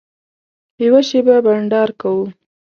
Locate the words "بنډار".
1.45-1.89